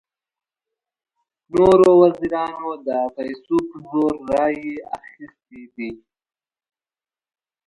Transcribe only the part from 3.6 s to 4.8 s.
په زور رایې